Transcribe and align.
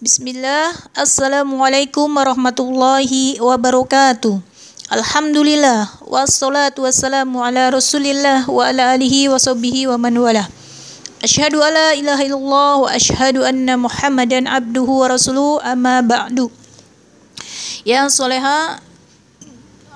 Bismillah, 0.00 0.72
Assalamualaikum 0.96 2.08
warahmatullahi 2.08 3.36
wabarakatuh. 3.36 4.40
Alhamdulillah, 4.88 5.92
wassalatu 6.08 6.88
wassalamu 6.88 7.44
ala 7.44 7.68
rasulillah 7.68 8.48
wa 8.48 8.64
ala 8.64 8.96
alihi 8.96 9.28
wa 9.28 9.36
sahbihi 9.36 9.92
wa 9.92 10.00
man 10.00 10.16
wala. 10.16 10.48
Ashhadu 11.20 11.60
an 11.60 11.76
la 11.76 11.88
ilaha 11.92 12.24
illallah 12.24 12.72
wa 12.80 12.88
ashhadu 12.88 13.44
anna 13.44 13.76
muhammadan 13.76 14.48
abduhu 14.48 15.04
wa 15.04 15.12
rasuluh 15.12 15.60
amma 15.60 16.00
ba'du. 16.00 16.48
Ya 17.84 18.08
soleha, 18.08 18.80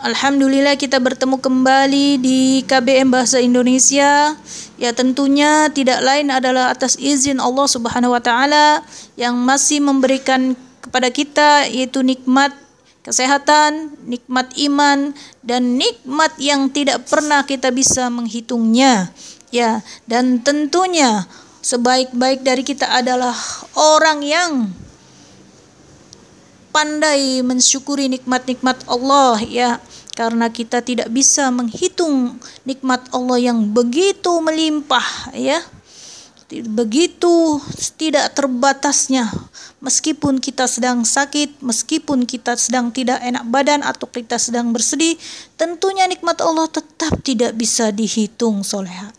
Alhamdulillah 0.04 0.76
kita 0.76 1.00
bertemu 1.00 1.40
kembali 1.40 2.20
di 2.20 2.60
KBM 2.68 3.08
Bahasa 3.08 3.40
Indonesia. 3.40 4.36
Ya 4.76 4.92
tentunya 4.92 5.72
tidak 5.72 6.04
lain 6.04 6.28
adalah 6.28 6.68
atas 6.76 7.00
izin 7.00 7.40
Allah 7.40 7.64
Subhanahu 7.64 8.12
wa 8.12 8.20
taala 8.20 8.84
yang 9.16 9.32
masih 9.32 9.80
memberikan 9.80 10.52
kepada 10.84 11.08
kita 11.08 11.64
yaitu 11.72 12.04
nikmat 12.04 12.52
kesehatan, 13.00 13.96
nikmat 14.04 14.52
iman 14.68 15.16
dan 15.40 15.80
nikmat 15.80 16.36
yang 16.36 16.68
tidak 16.68 17.08
pernah 17.08 17.40
kita 17.48 17.72
bisa 17.72 18.12
menghitungnya. 18.12 19.08
Ya, 19.48 19.80
dan 20.04 20.44
tentunya 20.44 21.24
sebaik-baik 21.64 22.44
dari 22.44 22.60
kita 22.60 22.92
adalah 22.92 23.32
orang 23.72 24.20
yang 24.20 24.68
pandai 26.74 27.40
mensyukuri 27.40 28.10
nikmat-nikmat 28.10 28.82
Allah 28.90 29.38
ya 29.46 29.78
karena 30.14 30.46
kita 30.46 30.78
tidak 30.80 31.10
bisa 31.10 31.50
menghitung 31.50 32.38
nikmat 32.62 33.02
Allah 33.10 33.50
yang 33.50 33.66
begitu 33.74 34.30
melimpah 34.38 35.34
ya. 35.34 35.58
Begitu 36.54 37.58
tidak 37.98 38.30
terbatasnya. 38.38 39.26
Meskipun 39.82 40.38
kita 40.38 40.70
sedang 40.70 41.02
sakit 41.02 41.58
meskipun 41.58 42.30
kita 42.30 42.54
sedang 42.54 42.94
tidak 42.94 43.18
enak 43.26 43.42
badan 43.50 43.82
atau 43.82 44.06
kita 44.06 44.38
sedang 44.38 44.70
bersedih 44.70 45.18
tentunya 45.58 46.06
nikmat 46.06 46.38
Allah 46.40 46.70
tetap 46.70 47.18
tidak 47.26 47.58
bisa 47.58 47.90
dihitung 47.90 48.62
soleha. 48.62 49.10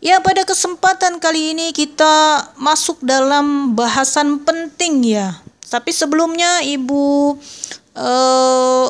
Ya 0.00 0.22
pada 0.22 0.46
kesempatan 0.46 1.20
kali 1.20 1.58
ini 1.58 1.76
kita 1.76 2.48
masuk 2.56 3.02
dalam 3.02 3.74
bahasan 3.74 4.40
penting 4.46 5.04
ya. 5.04 5.42
Tapi 5.66 5.90
sebelumnya 5.90 6.64
ibu 6.64 7.36
uh, 7.98 8.86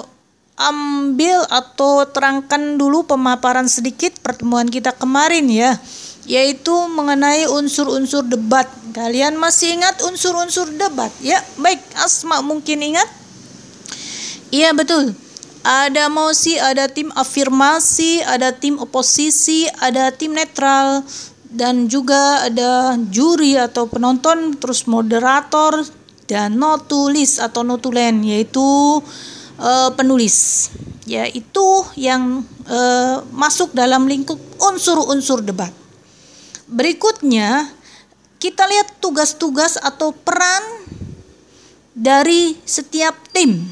ambil 0.60 1.40
atau 1.48 2.04
terangkan 2.04 2.76
dulu 2.76 3.08
pemaparan 3.08 3.64
sedikit 3.64 4.12
pertemuan 4.20 4.68
kita 4.68 4.92
kemarin 4.92 5.48
ya 5.48 5.80
yaitu 6.28 6.70
mengenai 6.94 7.50
unsur-unsur 7.50 8.22
debat. 8.22 8.70
Kalian 8.94 9.34
masih 9.34 9.74
ingat 9.74 9.98
unsur-unsur 10.06 10.70
debat? 10.78 11.10
Ya, 11.18 11.42
baik. 11.58 11.82
Asma 11.98 12.38
mungkin 12.38 12.78
ingat? 12.78 13.08
Iya, 14.54 14.70
betul. 14.70 15.14
Ada 15.66 16.06
mosi, 16.06 16.54
ada 16.54 16.86
tim 16.86 17.10
afirmasi, 17.12 18.22
ada 18.22 18.54
tim 18.54 18.78
oposisi, 18.78 19.66
ada 19.82 20.14
tim 20.14 20.32
netral 20.32 21.04
dan 21.50 21.90
juga 21.90 22.46
ada 22.46 22.94
juri 23.10 23.58
atau 23.58 23.90
penonton, 23.90 24.54
terus 24.56 24.86
moderator 24.86 25.82
dan 26.30 26.56
notulis 26.56 27.42
atau 27.42 27.66
notulen 27.66 28.22
yaitu 28.22 28.62
uh, 29.60 29.92
penulis 29.94 30.70
yaitu 31.10 31.66
yang 31.98 32.46
uh, 32.70 33.26
masuk 33.34 33.74
dalam 33.74 34.06
lingkup 34.06 34.38
unsur-unsur 34.62 35.42
debat. 35.42 35.74
Berikutnya 36.70 37.66
kita 38.38 38.62
lihat 38.70 39.02
tugas-tugas 39.02 39.74
atau 39.82 40.14
peran 40.14 40.62
dari 41.90 42.54
setiap 42.62 43.18
tim. 43.34 43.66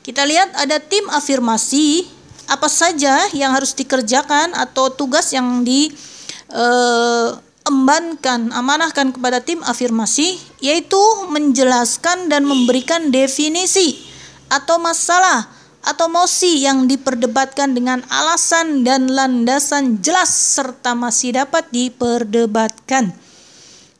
Kita 0.00 0.24
lihat 0.24 0.56
ada 0.56 0.80
tim 0.80 1.04
afirmasi, 1.12 2.08
apa 2.48 2.72
saja 2.72 3.28
yang 3.36 3.52
harus 3.52 3.76
dikerjakan 3.76 4.56
atau 4.56 4.88
tugas 4.88 5.36
yang 5.36 5.60
diembankan, 5.60 8.40
uh, 8.48 8.56
amanahkan 8.56 9.12
kepada 9.12 9.44
tim 9.44 9.60
afirmasi, 9.60 10.40
yaitu 10.64 11.04
menjelaskan 11.28 12.32
dan 12.32 12.48
memberikan 12.48 13.12
definisi 13.12 14.05
atau 14.48 14.78
masalah 14.78 15.50
atau 15.86 16.10
mosi 16.10 16.66
yang 16.66 16.90
diperdebatkan 16.90 17.70
dengan 17.70 18.02
alasan 18.10 18.82
dan 18.82 19.06
landasan 19.06 20.02
jelas 20.02 20.34
serta 20.34 20.98
masih 20.98 21.38
dapat 21.38 21.70
diperdebatkan. 21.70 23.14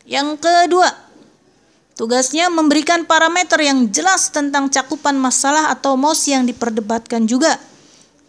Yang 0.03 0.43
kedua, 0.43 0.91
tugasnya 1.95 2.51
memberikan 2.51 3.07
parameter 3.07 3.63
yang 3.63 3.87
jelas 3.95 4.35
tentang 4.35 4.67
cakupan 4.67 5.15
masalah 5.15 5.71
atau 5.71 5.95
mosi 5.95 6.35
yang 6.35 6.43
diperdebatkan 6.43 7.23
juga. 7.31 7.55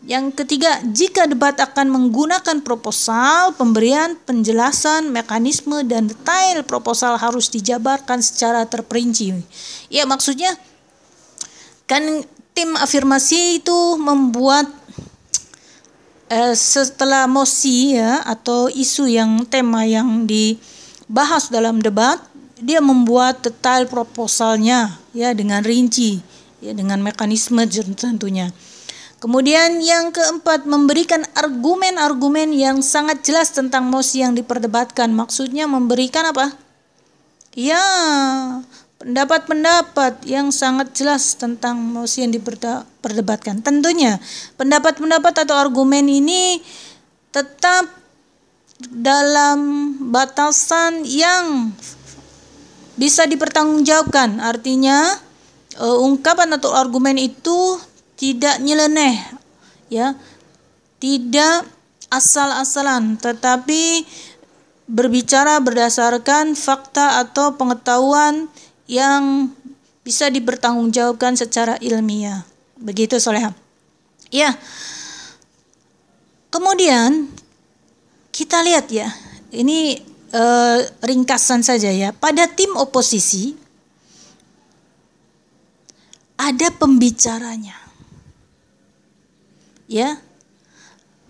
Yang 0.06 0.46
ketiga, 0.46 0.78
jika 0.94 1.26
debat 1.26 1.58
akan 1.58 1.90
menggunakan 1.90 2.62
proposal, 2.62 3.58
pemberian 3.58 4.14
penjelasan, 4.30 5.10
mekanisme, 5.10 5.82
dan 5.90 6.06
detail 6.14 6.62
proposal 6.62 7.18
harus 7.18 7.50
dijabarkan 7.50 8.22
secara 8.22 8.70
terperinci. 8.70 9.34
Ya, 9.90 10.06
maksudnya 10.06 10.54
kan 11.88 12.22
tim 12.52 12.76
afirmasi 12.76 13.64
itu 13.64 13.96
membuat 13.96 14.68
eh, 16.28 16.54
setelah 16.54 17.26
mosi 17.26 17.96
ya 17.96 18.22
atau 18.28 18.68
isu 18.68 19.08
yang 19.08 19.48
tema 19.48 19.88
yang 19.88 20.28
dibahas 20.28 21.48
dalam 21.48 21.80
debat 21.80 22.20
dia 22.60 22.82
membuat 22.82 23.42
detail 23.46 23.88
proposalnya 23.88 25.00
ya 25.16 25.32
dengan 25.32 25.64
rinci 25.64 26.20
ya 26.62 26.74
dengan 26.74 27.02
mekanisme 27.02 27.64
tentunya. 27.96 28.52
Kemudian 29.18 29.82
yang 29.82 30.14
keempat 30.14 30.70
memberikan 30.70 31.26
argumen-argumen 31.34 32.54
yang 32.54 32.86
sangat 32.86 33.26
jelas 33.26 33.50
tentang 33.50 33.90
mosi 33.90 34.22
yang 34.22 34.38
diperdebatkan. 34.38 35.10
Maksudnya 35.10 35.66
memberikan 35.66 36.30
apa? 36.30 36.54
Ya, 37.58 37.82
pendapat-pendapat 38.98 40.26
yang 40.26 40.50
sangat 40.50 40.94
jelas 40.98 41.38
tentang 41.38 41.78
mosi 41.78 42.26
yang 42.26 42.34
diperdebatkan. 42.34 43.62
Tentunya 43.62 44.18
pendapat-pendapat 44.58 45.46
atau 45.46 45.56
argumen 45.58 46.10
ini 46.10 46.62
tetap 47.30 47.86
dalam 48.90 49.94
batasan 50.10 51.06
yang 51.06 51.74
bisa 52.98 53.30
dipertanggungjawabkan. 53.30 54.42
Artinya 54.42 55.22
uh, 55.78 55.98
ungkapan 56.02 56.58
atau 56.58 56.74
argumen 56.74 57.22
itu 57.22 57.78
tidak 58.18 58.58
nyeleneh 58.62 59.22
ya. 59.94 60.18
Tidak 60.98 61.78
asal-asalan 62.10 63.22
tetapi 63.22 64.02
berbicara 64.88 65.60
berdasarkan 65.60 66.56
fakta 66.56 67.22
atau 67.22 67.60
pengetahuan 67.60 68.48
yang 68.88 69.52
bisa 70.08 70.32
dipertanggungjawabkan 70.32 71.36
secara 71.36 71.76
ilmiah. 71.84 72.48
Begitu 72.80 73.20
Soleha. 73.20 73.52
Ya. 74.32 74.56
Kemudian 76.48 77.28
kita 78.32 78.64
lihat 78.64 78.88
ya, 78.88 79.12
ini 79.52 80.00
eh, 80.32 80.80
ringkasan 81.04 81.60
saja 81.62 81.92
ya. 81.92 82.16
Pada 82.16 82.48
tim 82.48 82.72
oposisi 82.80 83.52
ada 86.40 86.72
pembicaranya. 86.72 87.76
Ya. 89.92 90.24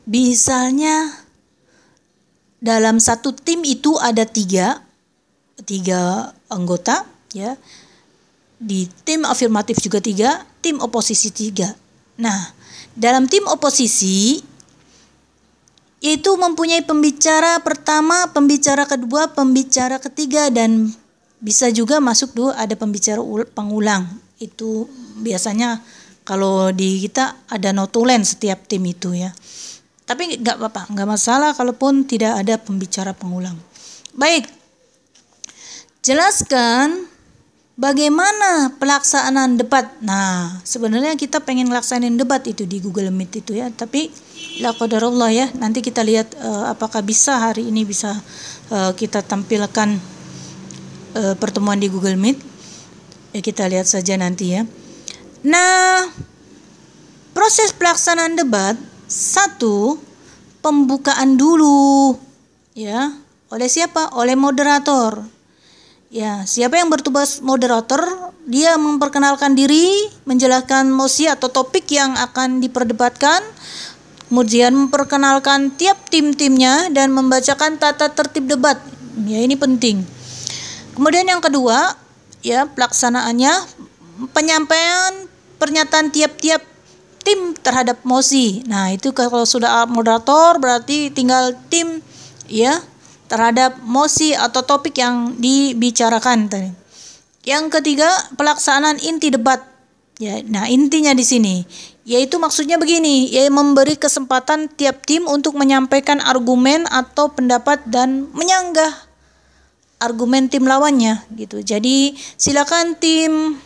Misalnya 0.07 1.25
dalam 2.62 3.01
satu 3.01 3.34
tim 3.34 3.66
itu 3.66 3.97
ada 4.00 4.24
tiga, 4.24 4.81
tiga 5.66 6.31
anggota, 6.47 7.16
ya. 7.33 7.55
Di 8.57 8.89
tim 9.06 9.21
afirmatif 9.25 9.77
juga 9.83 10.01
tiga 10.01 10.29
tim 10.62 10.81
oposisi 10.81 11.29
tiga. 11.29 11.74
Nah 12.18 12.53
dalam 12.97 13.29
tim 13.29 13.45
oposisi 13.45 14.41
itu 15.97 16.31
mempunyai 16.38 16.85
pembicara 16.85 17.57
pertama 17.62 18.29
pembicara 18.29 18.85
kedua 18.85 19.33
pembicara 19.33 19.97
ketiga 19.97 20.50
dan 20.53 20.94
bisa 21.38 21.69
juga 21.69 22.01
masuk 22.01 22.33
dulu 22.33 22.50
ada 22.53 22.74
pembicara 22.74 23.21
pengulang. 23.53 24.06
Itu 24.38 24.89
biasanya 25.21 25.81
kalau 26.25 26.69
di 26.74 27.01
kita 27.01 27.47
ada 27.50 27.74
notulen 27.74 28.21
setiap 28.25 28.65
tim 28.65 28.85
itu 28.85 29.13
ya. 29.13 29.33
Tapi 30.07 30.39
nggak 30.39 30.56
apa-apa 30.62 30.81
nggak 30.94 31.09
masalah 31.09 31.51
kalaupun 31.57 32.06
tidak 32.06 32.39
ada 32.41 32.56
pembicara 32.62 33.12
pengulang. 33.12 33.57
Baik. 34.13 34.50
Jelaskan 36.06 37.09
Bagaimana 37.77 38.74
pelaksanaan 38.81 39.62
debat? 39.62 39.85
Nah, 40.01 40.50
sebenarnya 40.65 41.13
kita 41.13 41.45
pengen 41.45 41.69
ngelaksanain 41.69 42.18
debat 42.18 42.41
itu 42.50 42.65
di 42.65 42.81
Google 42.81 43.13
Meet 43.13 43.45
itu 43.45 43.53
ya, 43.53 43.69
tapi 43.69 44.09
la 44.57 44.74
qadarullah 44.74 45.29
ya. 45.29 45.45
Nanti 45.62 45.85
kita 45.85 46.01
lihat 46.01 46.33
uh, 46.41 46.74
apakah 46.74 47.06
bisa 47.06 47.38
hari 47.38 47.69
ini 47.69 47.85
bisa 47.85 48.18
uh, 48.74 48.97
kita 48.97 49.21
tampilkan 49.21 49.94
uh, 51.21 51.38
pertemuan 51.38 51.77
di 51.77 51.85
Google 51.85 52.18
Meet. 52.18 52.41
Ya 53.38 53.45
kita 53.45 53.69
lihat 53.69 53.85
saja 53.85 54.18
nanti 54.18 54.57
ya. 54.57 54.65
Nah, 55.45 56.09
proses 57.38 57.77
pelaksanaan 57.77 58.41
debat 58.41 58.74
satu 59.06 60.01
pembukaan 60.65 61.38
dulu 61.38 62.18
ya 62.74 63.13
oleh 63.53 63.69
siapa? 63.69 64.18
Oleh 64.18 64.33
moderator. 64.33 65.37
Ya, 66.07 66.48
siapa 66.48 66.80
yang 66.80 66.88
bertugas 66.88 67.44
moderator? 67.44 68.31
Dia 68.48 68.80
memperkenalkan 68.80 69.59
diri, 69.59 70.07
menjelaskan 70.24 70.88
mosi 70.88 71.27
atau 71.27 71.51
topik 71.51 71.83
yang 71.92 72.15
akan 72.15 72.63
diperdebatkan, 72.63 73.44
kemudian 74.31 74.71
memperkenalkan 74.71 75.75
tiap 75.75 76.00
tim-timnya 76.07 76.88
dan 76.95 77.12
membacakan 77.12 77.75
tata 77.75 78.07
tertib 78.15 78.48
debat. 78.48 78.80
Ya, 79.27 79.44
ini 79.44 79.59
penting. 79.59 80.07
Kemudian 80.95 81.27
yang 81.27 81.44
kedua, 81.44 82.00
ya, 82.39 82.71
pelaksanaannya 82.71 83.51
penyampaian 84.31 85.27
pernyataan 85.60 86.15
tiap-tiap 86.15 86.63
tim 87.27 87.51
terhadap 87.60 88.00
mosi. 88.07 88.63
Nah, 88.63 88.95
itu 88.95 89.12
kalau 89.12 89.44
sudah 89.44 89.83
moderator 89.83 90.56
berarti 90.56 91.12
tinggal 91.12 91.51
tim 91.68 92.00
ya 92.48 92.80
terhadap 93.27 93.79
mosi 93.83 94.33
atau 94.33 94.63
topik 94.63 94.97
yang 94.97 95.35
dibicarakan 95.38 96.47
tadi. 96.50 96.71
Yang 97.47 97.79
ketiga, 97.79 98.09
pelaksanaan 98.35 99.00
inti 99.00 99.31
debat. 99.31 99.63
Ya, 100.18 100.41
nah 100.41 100.65
intinya 100.65 101.13
di 101.13 101.21
sini 101.21 101.56
yaitu 102.07 102.39
maksudnya 102.39 102.79
begini, 102.79 103.27
ya 103.27 103.51
memberi 103.51 104.00
kesempatan 104.00 104.71
tiap 104.71 105.03
tim 105.03 105.27
untuk 105.27 105.59
menyampaikan 105.59 106.24
argumen 106.24 106.88
atau 106.88 107.27
pendapat 107.27 107.83
dan 107.83 108.31
menyanggah 108.31 108.95
argumen 110.00 110.47
tim 110.47 110.63
lawannya 110.63 111.27
gitu. 111.35 111.59
Jadi 111.59 112.15
silakan 112.39 112.95
tim 112.95 113.59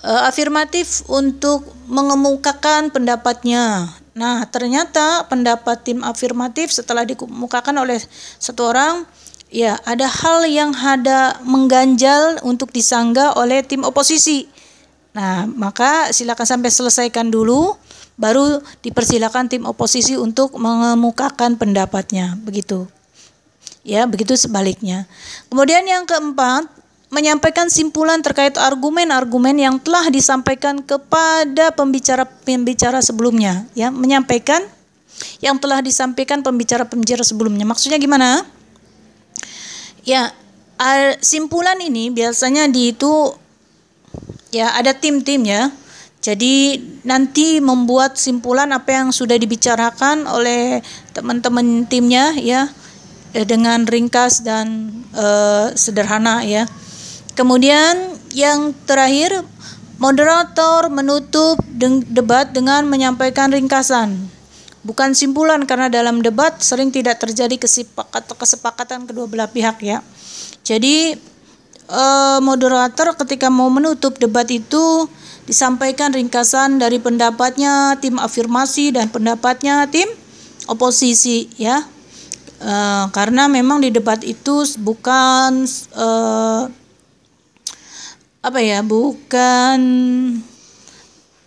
uh, 0.00 0.22
afirmatif 0.24 1.04
untuk 1.12 1.68
mengemukakan 1.92 2.88
pendapatnya. 2.88 3.92
Nah, 4.12 4.44
ternyata 4.44 5.24
pendapat 5.24 5.88
tim 5.88 6.04
afirmatif 6.04 6.68
setelah 6.68 7.08
dikemukakan 7.08 7.80
oleh 7.80 7.96
satu 8.36 8.68
orang, 8.68 9.08
ya 9.48 9.80
ada 9.88 10.04
hal 10.04 10.44
yang 10.44 10.76
ada 10.76 11.40
mengganjal 11.44 12.40
untuk 12.44 12.68
disanggah 12.76 13.32
oleh 13.40 13.64
tim 13.64 13.80
oposisi. 13.88 14.48
Nah, 15.16 15.48
maka 15.48 16.12
silakan 16.12 16.44
sampai 16.44 16.68
selesaikan 16.72 17.28
dulu, 17.32 17.76
baru 18.20 18.60
dipersilakan 18.84 19.48
tim 19.48 19.64
oposisi 19.64 20.16
untuk 20.16 20.56
mengemukakan 20.60 21.56
pendapatnya, 21.56 22.36
begitu. 22.40 22.88
Ya, 23.84 24.04
begitu 24.04 24.36
sebaliknya. 24.36 25.08
Kemudian 25.48 25.84
yang 25.88 26.04
keempat, 26.04 26.68
menyampaikan 27.12 27.68
simpulan 27.68 28.24
terkait 28.24 28.56
argumen-argumen 28.56 29.52
yang 29.60 29.76
telah 29.76 30.08
disampaikan 30.08 30.80
kepada 30.80 31.68
pembicara-pembicara 31.76 33.04
sebelumnya 33.04 33.68
ya. 33.76 33.92
Menyampaikan 33.92 34.64
yang 35.44 35.60
telah 35.60 35.84
disampaikan 35.84 36.40
pembicara-pembicara 36.40 37.20
sebelumnya. 37.20 37.68
Maksudnya 37.68 38.00
gimana? 38.00 38.48
Ya 40.08 40.32
simpulan 41.20 41.78
ini 41.84 42.10
biasanya 42.10 42.66
di 42.66 42.96
itu 42.96 43.36
ya 44.48 44.72
ada 44.72 44.96
tim-tim 44.96 45.44
ya. 45.44 45.68
Jadi 46.22 46.78
nanti 47.04 47.58
membuat 47.58 48.16
simpulan 48.16 48.72
apa 48.72 48.94
yang 48.94 49.12
sudah 49.12 49.36
dibicarakan 49.36 50.24
oleh 50.24 50.80
teman-teman 51.12 51.84
timnya 51.90 52.32
ya 52.38 52.70
eh, 53.34 53.42
dengan 53.42 53.82
ringkas 53.82 54.46
dan 54.46 54.86
uh, 55.18 55.74
sederhana 55.74 56.46
ya 56.46 56.62
Kemudian 57.32 58.20
yang 58.36 58.76
terakhir 58.84 59.44
moderator 59.96 60.92
menutup 60.92 61.56
debat 62.10 62.50
dengan 62.52 62.84
menyampaikan 62.84 63.48
ringkasan. 63.48 64.18
Bukan 64.82 65.14
simpulan 65.14 65.62
karena 65.62 65.86
dalam 65.86 66.20
debat 66.26 66.58
sering 66.58 66.90
tidak 66.90 67.22
terjadi 67.22 67.54
kesepakatan 68.34 69.06
kedua 69.06 69.30
belah 69.30 69.46
pihak 69.46 69.78
ya. 69.78 70.02
Jadi 70.66 71.14
eh, 71.86 72.38
moderator 72.42 73.14
ketika 73.14 73.46
mau 73.46 73.70
menutup 73.70 74.18
debat 74.18 74.46
itu 74.50 75.06
disampaikan 75.46 76.10
ringkasan 76.10 76.82
dari 76.82 76.98
pendapatnya 76.98 77.94
tim 78.02 78.18
afirmasi 78.18 78.94
dan 78.94 79.06
pendapatnya 79.08 79.86
tim 79.86 80.10
oposisi 80.66 81.50
ya. 81.56 81.82
Uh, 82.62 83.10
karena 83.10 83.50
memang 83.50 83.82
di 83.82 83.90
debat 83.90 84.22
itu 84.22 84.62
bukan 84.78 85.66
uh, 85.98 86.70
apa 88.42 88.58
ya 88.58 88.82
bukan 88.82 89.78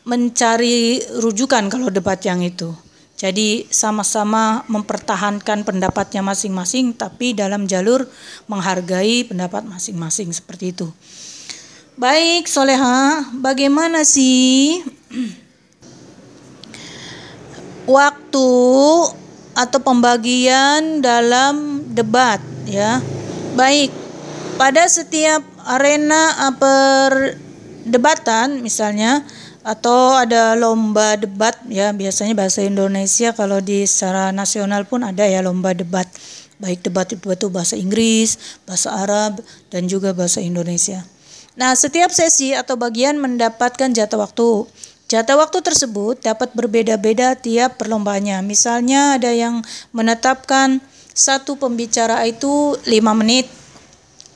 mencari 0.08 1.04
rujukan 1.20 1.68
kalau 1.68 1.92
debat 1.92 2.16
yang 2.24 2.40
itu. 2.40 2.72
Jadi 3.16 3.68
sama-sama 3.72 4.64
mempertahankan 4.68 5.64
pendapatnya 5.64 6.24
masing-masing 6.24 6.96
tapi 6.96 7.36
dalam 7.36 7.68
jalur 7.68 8.08
menghargai 8.48 9.28
pendapat 9.28 9.64
masing-masing 9.68 10.32
seperti 10.32 10.72
itu. 10.72 10.88
Baik, 11.96 12.48
Soleha, 12.48 13.24
bagaimana 13.40 14.04
sih 14.04 14.84
waktu 17.88 18.52
atau 19.56 19.80
pembagian 19.80 21.00
dalam 21.00 21.88
debat 21.96 22.44
ya? 22.68 23.00
Baik, 23.56 23.96
pada 24.60 24.84
setiap 24.92 25.55
arena 25.66 26.54
perdebatan 26.56 28.62
misalnya 28.62 29.26
atau 29.66 30.14
ada 30.14 30.54
lomba 30.54 31.18
debat 31.18 31.58
ya 31.66 31.90
biasanya 31.90 32.38
bahasa 32.38 32.62
Indonesia 32.62 33.34
kalau 33.34 33.58
di 33.58 33.90
secara 33.90 34.30
nasional 34.30 34.86
pun 34.86 35.02
ada 35.02 35.26
ya 35.26 35.42
lomba 35.42 35.74
debat 35.74 36.06
baik 36.60 36.88
debat 36.88 37.08
itu 37.12 37.48
bahasa 37.52 37.76
Inggris, 37.76 38.60
bahasa 38.64 38.92
Arab 38.96 39.44
dan 39.72 39.88
juga 39.92 40.16
bahasa 40.16 40.40
Indonesia. 40.40 41.04
Nah, 41.56 41.76
setiap 41.76 42.12
sesi 42.12 42.52
atau 42.52 42.76
bagian 42.76 43.20
mendapatkan 43.20 43.92
jatah 43.92 44.20
waktu. 44.20 44.68
Jatah 45.06 45.38
waktu 45.38 45.62
tersebut 45.62 46.20
dapat 46.20 46.52
berbeda-beda 46.58 47.38
tiap 47.38 47.80
perlombanya. 47.80 48.42
Misalnya 48.42 49.16
ada 49.16 49.32
yang 49.32 49.64
menetapkan 49.96 50.84
satu 51.16 51.56
pembicara 51.56 52.28
itu 52.28 52.76
5 52.84 52.92
menit, 53.16 53.48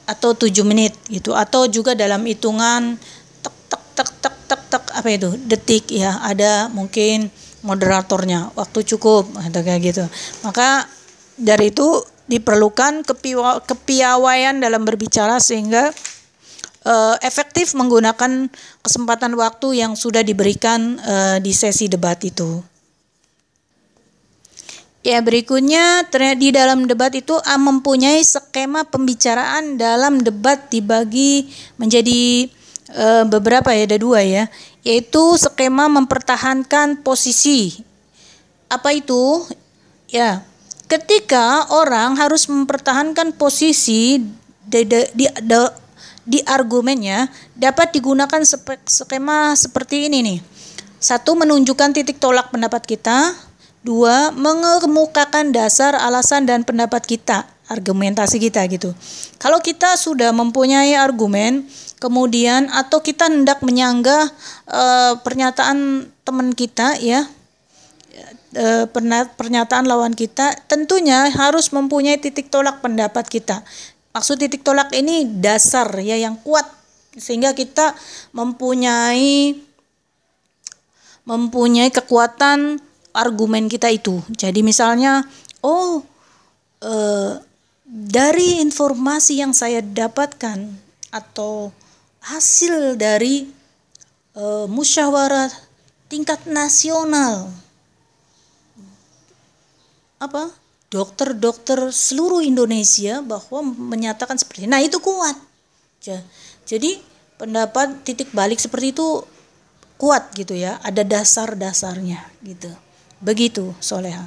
atau 0.10 0.34
tujuh 0.34 0.66
menit 0.66 0.98
gitu 1.06 1.38
atau 1.38 1.70
juga 1.70 1.94
dalam 1.94 2.26
hitungan 2.26 2.98
tek 3.46 3.56
tek 3.70 3.84
tek 3.94 4.10
tek 4.22 4.36
tek 4.50 4.62
tek 4.74 4.84
apa 4.90 5.10
itu 5.14 5.30
detik 5.46 5.86
ya 5.94 6.18
ada 6.26 6.66
mungkin 6.74 7.30
moderatornya 7.62 8.50
waktu 8.58 8.82
cukup 8.96 9.30
atau 9.38 9.62
kayak 9.62 9.94
gitu 9.94 10.06
maka 10.42 10.90
dari 11.38 11.70
itu 11.70 12.02
diperlukan 12.30 13.02
kepiawaian 13.66 14.62
dalam 14.62 14.86
berbicara 14.86 15.42
sehingga 15.42 15.90
uh, 16.86 17.16
efektif 17.26 17.74
menggunakan 17.74 18.48
kesempatan 18.86 19.34
waktu 19.34 19.82
yang 19.82 19.98
sudah 19.98 20.22
diberikan 20.22 21.02
uh, 21.02 21.38
di 21.42 21.52
sesi 21.52 21.90
debat 21.90 22.22
itu. 22.22 22.62
Ya, 25.10 25.26
berikutnya 25.26 26.06
di 26.38 26.54
dalam 26.54 26.86
debat 26.86 27.10
itu 27.18 27.34
mempunyai 27.42 28.22
skema 28.22 28.86
pembicaraan 28.86 29.74
dalam 29.74 30.22
debat 30.22 30.70
dibagi 30.70 31.50
menjadi 31.82 32.46
e, 32.94 33.06
beberapa 33.26 33.74
ya, 33.74 33.90
ada 33.90 33.98
dua 33.98 34.22
ya, 34.22 34.46
yaitu 34.86 35.34
skema 35.34 35.90
mempertahankan 35.90 37.02
posisi. 37.02 37.82
Apa 38.70 38.94
itu? 38.94 39.50
Ya, 40.14 40.46
ketika 40.86 41.66
orang 41.74 42.14
harus 42.14 42.46
mempertahankan 42.46 43.34
posisi 43.34 44.22
di, 44.62 44.82
di, 44.86 45.10
di, 45.18 45.26
di 46.22 46.40
argumennya 46.46 47.34
dapat 47.58 47.98
digunakan 47.98 48.46
skema 48.86 49.58
seperti 49.58 50.06
ini 50.06 50.22
nih. 50.22 50.40
Satu 51.02 51.34
menunjukkan 51.34 51.98
titik 51.98 52.22
tolak 52.22 52.54
pendapat 52.54 52.86
kita, 52.86 53.49
Dua, 53.80 54.36
mengemukakan 54.36 55.56
dasar 55.56 55.96
alasan 55.96 56.44
dan 56.44 56.68
pendapat 56.68 57.00
kita, 57.08 57.48
argumentasi 57.72 58.36
kita 58.36 58.60
gitu. 58.68 58.92
Kalau 59.40 59.64
kita 59.64 59.96
sudah 59.96 60.36
mempunyai 60.36 61.00
argumen, 61.00 61.64
kemudian 62.04 62.68
atau 62.76 63.00
kita 63.00 63.32
hendak 63.32 63.64
menyanggah 63.64 64.28
e, 64.68 64.84
pernyataan 65.24 66.12
teman 66.28 66.52
kita 66.52 67.00
ya, 67.00 67.24
e, 68.52 68.84
pernyataan 69.40 69.88
lawan 69.88 70.12
kita, 70.12 70.60
tentunya 70.68 71.32
harus 71.32 71.72
mempunyai 71.72 72.20
titik 72.20 72.52
tolak 72.52 72.84
pendapat 72.84 73.32
kita. 73.32 73.64
Maksud 74.12 74.44
titik 74.44 74.68
tolak 74.68 74.92
ini 74.92 75.24
dasar 75.40 75.88
ya 76.04 76.20
yang 76.20 76.36
kuat 76.44 76.68
sehingga 77.16 77.56
kita 77.56 77.96
mempunyai 78.36 79.56
mempunyai 81.24 81.94
kekuatan 81.94 82.89
argumen 83.16 83.68
kita 83.68 83.90
itu. 83.90 84.22
Jadi 84.34 84.62
misalnya, 84.62 85.26
oh 85.64 86.04
uh, 86.84 87.34
dari 87.90 88.62
informasi 88.62 89.42
yang 89.42 89.52
saya 89.56 89.82
dapatkan 89.82 90.70
atau 91.10 91.74
hasil 92.22 93.00
dari 93.00 93.50
uh, 94.38 94.70
musyawarah 94.70 95.50
tingkat 96.10 96.46
nasional 96.50 97.50
apa 100.20 100.52
dokter-dokter 100.92 101.94
seluruh 101.96 102.44
Indonesia 102.44 103.24
bahwa 103.24 103.62
menyatakan 103.64 104.36
seperti 104.36 104.66
ini. 104.66 104.74
Nah 104.74 104.82
itu 104.84 105.00
kuat. 105.00 105.38
Jadi 106.66 107.00
pendapat 107.40 108.04
titik 108.04 108.34
balik 108.36 108.60
seperti 108.60 108.92
itu 108.92 109.24
kuat 109.96 110.34
gitu 110.36 110.58
ya, 110.58 110.82
ada 110.82 111.06
dasar-dasarnya 111.06 112.20
gitu. 112.44 112.74
Begitu 113.20 113.76
Soleha. 113.84 114.26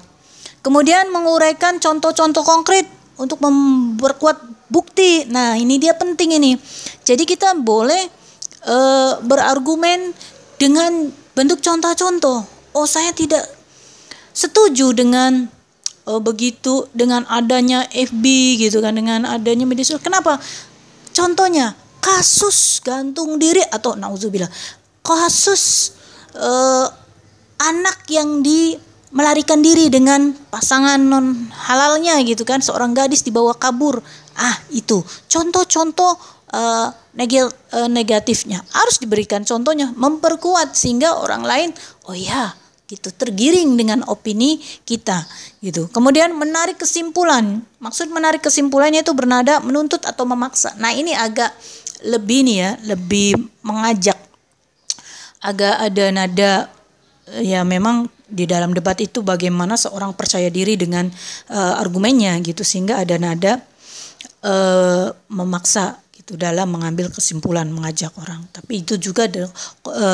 Kemudian 0.63 1.11
menguraikan 1.11 1.83
contoh-contoh 1.83 2.45
konkret 2.47 2.87
untuk 3.19 3.43
memperkuat 3.43 4.39
bukti. 4.71 5.27
Nah 5.27 5.59
ini 5.59 5.77
dia 5.83 5.97
penting 5.97 6.39
ini. 6.39 6.55
Jadi 7.03 7.27
kita 7.27 7.59
boleh 7.59 8.07
e, 8.63 8.77
berargumen 9.27 10.15
dengan 10.57 11.11
bentuk 11.35 11.59
contoh-contoh. 11.59 12.47
Oh 12.73 12.87
saya 12.87 13.11
tidak 13.11 13.43
setuju 14.33 14.97
dengan 14.97 15.51
oh, 16.09 16.21
begitu 16.23 16.89
dengan 16.97 17.27
adanya 17.29 17.85
FB 17.93 18.25
gitu 18.59 18.81
kan 18.81 18.97
dengan 18.97 19.29
adanya 19.29 19.69
media 19.69 19.85
sosial 19.85 20.03
kenapa 20.03 20.41
contohnya 21.13 21.77
kasus 22.01 22.81
gantung 22.81 23.37
diri 23.37 23.61
atau 23.69 23.95
nauzubillah 23.95 24.49
kasus 25.05 25.95
uh, 26.35 26.89
anak 27.63 28.07
yang 28.11 28.43
di 28.43 28.75
melarikan 29.13 29.61
diri 29.61 29.93
dengan 29.93 30.33
pasangan 30.49 30.97
non 30.97 31.53
halalnya 31.53 32.17
gitu 32.25 32.49
kan 32.49 32.65
seorang 32.65 32.97
gadis 32.97 33.23
dibawa 33.23 33.53
kabur. 33.55 34.01
Ah 34.35 34.57
itu. 34.73 35.05
Contoh-contoh 35.29 36.17
uh, 36.57 36.89
negatifnya. 37.93 38.65
Harus 38.73 38.97
diberikan 38.99 39.45
contohnya 39.45 39.93
memperkuat 39.93 40.73
sehingga 40.73 41.21
orang 41.21 41.45
lain 41.45 41.71
oh 42.09 42.17
ya 42.17 42.57
gitu 42.89 43.09
tergiring 43.09 43.73
dengan 43.77 44.05
opini 44.09 44.61
kita 44.85 45.25
gitu. 45.61 45.89
Kemudian 45.93 46.33
menarik 46.33 46.81
kesimpulan. 46.81 47.65
Maksud 47.81 48.09
menarik 48.13 48.45
kesimpulannya 48.45 49.05
itu 49.05 49.13
bernada 49.13 49.61
menuntut 49.61 50.05
atau 50.05 50.25
memaksa. 50.25 50.73
Nah 50.81 50.93
ini 50.93 51.13
agak 51.13 51.53
lebih 52.05 52.49
nih 52.49 52.57
ya 52.57 52.71
lebih 52.97 53.37
mengajak. 53.61 54.17
Agak 55.43 55.75
ada 55.85 56.05
nada 56.13 56.53
ya 57.41 57.65
memang 57.65 58.11
di 58.29 58.45
dalam 58.45 58.77
debat 58.77 58.97
itu 59.01 59.25
bagaimana 59.25 59.77
seorang 59.77 60.13
percaya 60.13 60.53
diri 60.53 60.77
dengan 60.77 61.09
uh, 61.53 61.81
argumennya 61.81 62.37
gitu 62.45 62.65
sehingga 62.65 63.01
ada 63.01 63.17
nada 63.17 63.61
uh, 64.45 65.13
memaksa 65.33 66.03
itu 66.23 66.39
dalam 66.39 66.71
mengambil 66.71 67.11
kesimpulan 67.11 67.67
mengajak 67.67 68.15
orang. 68.15 68.47
Tapi 68.55 68.87
itu 68.87 68.95
juga 68.95 69.27
de, 69.27 69.43
e, 69.91 70.09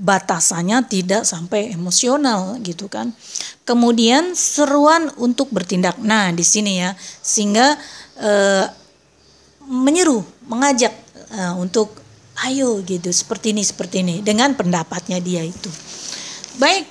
batasannya 0.00 0.80
tidak 0.88 1.28
sampai 1.28 1.76
emosional 1.76 2.56
gitu 2.64 2.88
kan. 2.88 3.12
Kemudian 3.68 4.32
seruan 4.32 5.12
untuk 5.20 5.52
bertindak. 5.52 6.00
Nah 6.00 6.32
di 6.32 6.40
sini 6.40 6.80
ya 6.80 6.96
sehingga 7.20 7.76
e, 8.16 8.32
menyeru 9.68 10.24
mengajak 10.48 10.96
e, 11.28 11.40
untuk 11.60 11.92
ayo 12.48 12.80
gitu 12.88 13.12
seperti 13.12 13.52
ini 13.52 13.60
seperti 13.60 14.00
ini 14.00 14.24
dengan 14.24 14.56
pendapatnya 14.56 15.20
dia 15.20 15.44
itu 15.44 15.68
baik 16.60 16.84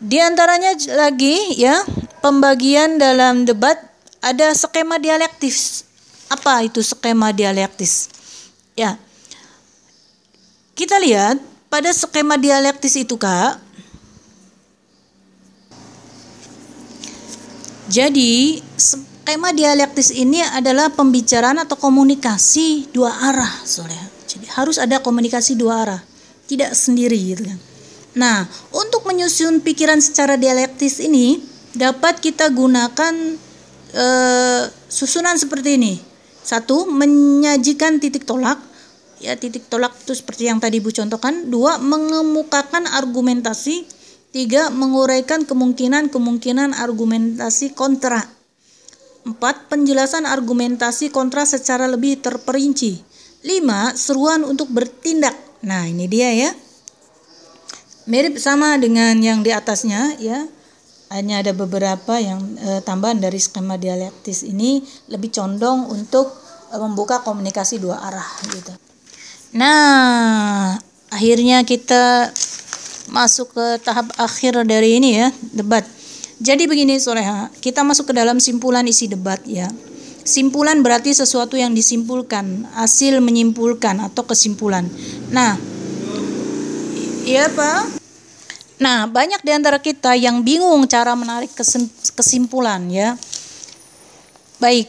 di 0.00 0.16
antaranya 0.18 0.72
lagi 0.96 1.60
ya 1.60 1.84
pembagian 2.24 2.96
dalam 2.96 3.44
debat 3.44 3.76
ada 4.24 4.50
skema 4.56 4.96
dialektif 4.96 5.86
apa 6.26 6.66
itu 6.66 6.82
skema 6.82 7.30
dialektis? 7.30 8.10
Ya. 8.74 8.98
Kita 10.76 10.98
lihat 10.98 11.40
pada 11.70 11.88
skema 11.94 12.36
dialektis 12.36 12.98
itu, 12.98 13.16
Kak. 13.16 13.62
Jadi, 17.86 18.58
skema 18.74 19.54
dialektis 19.54 20.10
ini 20.10 20.42
adalah 20.42 20.90
pembicaraan 20.90 21.62
atau 21.62 21.78
komunikasi 21.78 22.90
dua 22.90 23.14
arah, 23.30 23.62
soalnya. 23.62 24.10
Jadi 24.26 24.50
harus 24.50 24.76
ada 24.82 24.98
komunikasi 24.98 25.54
dua 25.54 25.86
arah, 25.86 26.00
tidak 26.50 26.74
sendiri 26.74 27.14
gitu 27.14 27.46
kan. 27.46 27.58
Nah, 28.16 28.48
untuk 28.72 29.04
menyusun 29.04 29.60
pikiran 29.60 30.00
secara 30.00 30.40
dialektis 30.40 31.04
ini 31.04 31.36
dapat 31.76 32.24
kita 32.24 32.48
gunakan 32.48 33.14
uh, 33.92 34.62
susunan 34.88 35.36
seperti 35.36 35.76
ini. 35.76 36.00
Satu, 36.40 36.88
menyajikan 36.88 38.00
titik 38.00 38.24
tolak. 38.24 38.56
Ya, 39.20 39.36
titik 39.36 39.68
tolak 39.68 39.92
itu 40.00 40.16
seperti 40.16 40.48
yang 40.48 40.64
tadi 40.64 40.80
Bu 40.80 40.88
contohkan. 40.88 41.52
Dua, 41.52 41.76
mengemukakan 41.76 42.88
argumentasi. 42.88 43.84
Tiga, 44.32 44.72
menguraikan 44.72 45.44
kemungkinan-kemungkinan 45.44 46.72
argumentasi 46.72 47.76
kontra. 47.76 48.24
Empat, 49.28 49.68
penjelasan 49.68 50.24
argumentasi 50.24 51.12
kontra 51.12 51.44
secara 51.44 51.84
lebih 51.84 52.16
terperinci. 52.24 53.00
Lima, 53.44 53.92
seruan 53.92 54.40
untuk 54.48 54.72
bertindak. 54.72 55.36
Nah, 55.66 55.84
ini 55.84 56.08
dia 56.08 56.32
ya. 56.32 56.50
Mirip 58.06 58.38
sama 58.38 58.78
dengan 58.78 59.18
yang 59.18 59.42
di 59.42 59.50
atasnya 59.50 60.14
ya 60.22 60.46
hanya 61.10 61.42
ada 61.42 61.54
beberapa 61.54 62.18
yang 62.18 62.38
e, 62.58 62.82
tambahan 62.82 63.18
dari 63.18 63.38
skema 63.38 63.78
dialektis 63.78 64.46
ini 64.46 64.82
lebih 65.10 65.30
condong 65.34 65.90
untuk 65.90 66.30
e, 66.70 66.74
membuka 66.78 67.22
komunikasi 67.22 67.82
dua 67.82 67.98
arah 67.98 68.30
gitu. 68.50 68.74
Nah, 69.54 70.78
akhirnya 71.10 71.62
kita 71.62 72.30
masuk 73.10 73.54
ke 73.54 73.66
tahap 73.82 74.10
akhir 74.18 74.66
dari 74.66 74.98
ini 74.98 75.22
ya, 75.22 75.28
debat. 75.54 75.86
Jadi 76.42 76.66
begini 76.68 76.98
Soleha, 76.98 77.48
kita 77.62 77.80
masuk 77.86 78.10
ke 78.10 78.14
dalam 78.14 78.42
simpulan 78.42 78.84
isi 78.84 79.06
debat 79.06 79.38
ya. 79.46 79.70
Simpulan 80.26 80.82
berarti 80.82 81.14
sesuatu 81.14 81.54
yang 81.54 81.70
disimpulkan, 81.70 82.66
hasil 82.74 83.22
menyimpulkan 83.22 84.02
atau 84.02 84.26
kesimpulan. 84.26 84.90
Nah, 85.30 85.54
iya 87.26 87.50
Pak? 87.50 87.98
Nah, 88.78 89.10
banyak 89.10 89.42
di 89.42 89.50
antara 89.50 89.82
kita 89.82 90.14
yang 90.14 90.46
bingung 90.46 90.86
cara 90.86 91.18
menarik 91.18 91.50
kesimpulan 92.14 92.86
ya. 92.86 93.18
Baik, 94.62 94.88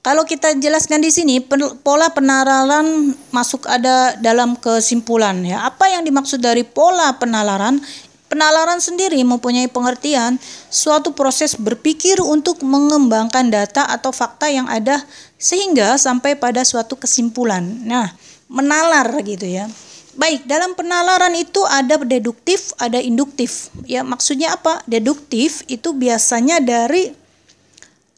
kalau 0.00 0.24
kita 0.24 0.56
jelaskan 0.58 1.04
di 1.04 1.10
sini 1.12 1.42
pola 1.82 2.10
penalaran 2.10 3.12
masuk 3.30 3.68
ada 3.68 4.16
dalam 4.18 4.56
kesimpulan 4.56 5.38
ya. 5.44 5.68
Apa 5.68 5.92
yang 5.92 6.02
dimaksud 6.06 6.40
dari 6.40 6.64
pola 6.64 7.14
penalaran? 7.20 7.78
Penalaran 8.24 8.82
sendiri 8.82 9.20
mempunyai 9.22 9.70
pengertian 9.70 10.42
suatu 10.66 11.14
proses 11.14 11.54
berpikir 11.54 12.18
untuk 12.18 12.66
mengembangkan 12.66 13.46
data 13.46 13.86
atau 13.86 14.10
fakta 14.10 14.50
yang 14.50 14.66
ada 14.66 15.06
sehingga 15.38 15.94
sampai 15.94 16.34
pada 16.34 16.66
suatu 16.66 16.98
kesimpulan. 16.98 17.62
Nah, 17.62 18.10
menalar 18.50 19.06
gitu 19.22 19.46
ya. 19.46 19.70
Baik, 20.14 20.46
dalam 20.46 20.78
penalaran 20.78 21.34
itu 21.34 21.58
ada 21.66 21.98
deduktif, 21.98 22.70
ada 22.78 23.02
induktif. 23.02 23.74
Ya, 23.82 24.06
maksudnya 24.06 24.54
apa? 24.54 24.78
Deduktif 24.86 25.66
itu 25.66 25.90
biasanya 25.90 26.62
dari 26.62 27.10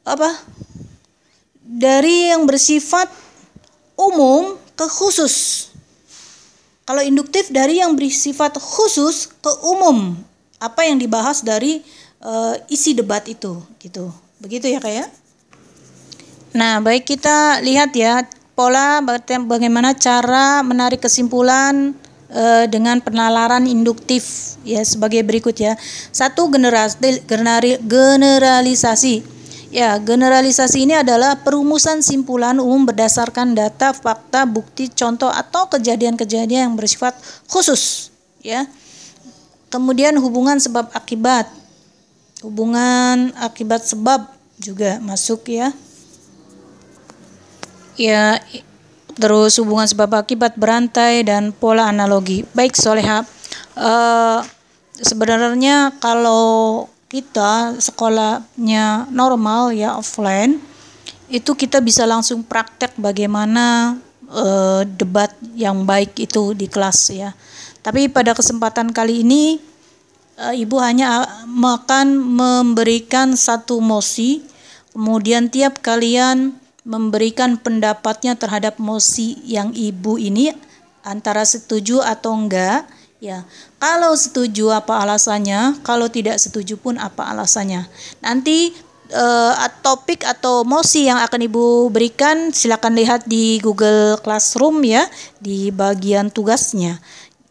apa? 0.05 0.29
Dari 1.65 2.37
yang 2.37 2.45
bersifat 2.45 3.09
umum 3.97 4.61
ke 4.77 4.85
khusus. 4.93 5.69
Kalau 6.85 7.01
induktif 7.01 7.49
dari 7.49 7.81
yang 7.81 7.97
bersifat 7.97 8.61
khusus 8.61 9.33
ke 9.41 9.51
umum. 9.65 10.21
Apa 10.61 10.85
yang 10.85 11.01
dibahas 11.01 11.41
dari 11.41 11.81
uh, 12.21 12.57
isi 12.69 12.93
debat 12.93 13.25
itu, 13.25 13.57
gitu. 13.81 14.13
Begitu 14.37 14.69
ya, 14.69 14.81
kayak? 14.85 15.09
Ya? 15.09 15.27
Nah, 16.57 16.81
baik 16.81 17.05
kita 17.05 17.61
lihat 17.61 17.93
ya 17.93 18.25
pola 18.57 19.05
bagaimana 19.45 19.93
cara 19.93 20.65
menarik 20.65 21.05
kesimpulan 21.05 21.93
uh, 22.33 22.65
dengan 22.67 23.05
penalaran 23.05 23.69
induktif 23.69 24.57
ya 24.65 24.81
sebagai 24.81 25.21
berikut 25.23 25.53
ya. 25.61 25.77
Satu 26.11 26.49
generasi 26.49 27.21
generalisasi. 27.85 29.37
Ya, 29.67 30.01
generalisasi 30.01 30.89
ini 30.89 30.95
adalah 30.97 31.43
perumusan 31.43 32.01
simpulan 32.01 32.57
umum 32.63 32.89
berdasarkan 32.89 33.53
data, 33.53 33.93
fakta, 33.93 34.49
bukti, 34.49 34.89
contoh 34.89 35.29
atau 35.29 35.69
kejadian-kejadian 35.69 36.71
yang 36.71 36.77
bersifat 36.79 37.13
khusus, 37.51 38.09
ya. 38.41 38.65
Kemudian 39.69 40.17
hubungan 40.17 40.57
sebab 40.57 40.89
akibat. 40.97 41.51
Hubungan 42.41 43.37
akibat 43.37 43.85
sebab 43.85 44.33
juga 44.57 44.97
masuk 45.03 45.45
ya 45.51 45.75
ya 47.97 48.41
terus 49.17 49.57
hubungan 49.57 49.89
sebab 49.89 50.21
akibat 50.21 50.55
berantai 50.61 51.25
dan 51.25 51.51
pola 51.51 51.89
analogi. 51.89 52.45
Baik 52.53 52.77
Soleha, 52.77 53.25
uh, 53.77 54.41
sebenarnya 55.01 55.97
kalau 55.99 56.87
kita 57.09 57.81
sekolahnya 57.81 59.09
normal 59.09 59.73
ya 59.73 59.97
offline 59.97 60.61
itu 61.27 61.57
kita 61.57 61.83
bisa 61.83 62.07
langsung 62.07 62.45
praktek 62.45 62.95
bagaimana 63.01 63.97
uh, 64.31 64.83
debat 64.87 65.33
yang 65.57 65.83
baik 65.89 66.15
itu 66.19 66.55
di 66.55 66.71
kelas 66.71 67.11
ya. 67.11 67.31
Tapi 67.83 68.11
pada 68.11 68.35
kesempatan 68.35 68.91
kali 68.91 69.23
ini 69.25 69.59
uh, 70.39 70.55
ibu 70.55 70.77
hanya 70.79 71.25
akan 71.47 72.07
memberikan 72.21 73.35
satu 73.35 73.81
mosi, 73.81 74.43
kemudian 74.93 75.49
tiap 75.51 75.83
kalian 75.83 76.66
memberikan 76.87 77.59
pendapatnya 77.59 78.39
terhadap 78.39 78.79
mosi 78.79 79.43
yang 79.43 79.75
ibu 79.75 80.23
ini 80.23 80.55
antara 81.03 81.43
setuju 81.43 81.99
atau 81.99 82.39
enggak 82.39 82.87
ya. 83.19 83.43
Kalau 83.83 84.15
setuju 84.15 84.71
apa 84.71 85.03
alasannya, 85.03 85.83
kalau 85.83 86.07
tidak 86.07 86.39
setuju 86.39 86.79
pun 86.79 86.95
apa 87.03 87.27
alasannya. 87.27 87.91
Nanti 88.23 88.71
uh, 89.11 89.55
topik 89.83 90.23
atau 90.23 90.63
mosi 90.63 91.07
yang 91.07 91.19
akan 91.23 91.47
Ibu 91.47 91.91
berikan 91.91 92.51
silakan 92.51 92.99
lihat 92.99 93.27
di 93.27 93.59
Google 93.63 94.19
Classroom 94.23 94.83
ya 94.87 95.07
di 95.43 95.71
bagian 95.71 96.31
tugasnya. 96.31 96.99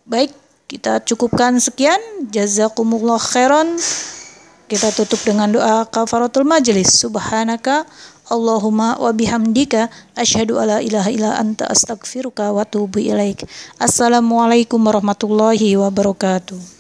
Baik, 0.08 0.32
kita 0.68 1.04
cukupkan 1.04 1.60
sekian. 1.60 2.00
Jazakumullah 2.32 3.20
khairan. 3.20 3.76
Kita 4.66 4.90
tutup 4.98 5.22
dengan 5.22 5.54
doa 5.54 5.86
kafaratul 5.86 6.42
majelis. 6.42 6.98
Subhanaka 6.98 7.86
Allahumma 8.26 8.98
wa 8.98 9.14
bihamdika 9.14 9.90
asyhadu 10.18 10.58
alla 10.58 10.82
ilaha 10.82 11.10
illa 11.14 11.38
anta 11.38 11.70
astaghfiruka 11.70 12.50
wa 12.52 12.66
atubu 12.66 12.98
ilaik. 12.98 13.46
Assalamualaikum 13.78 14.82
warahmatullahi 14.82 15.78
wabarakatuh. 15.78 16.75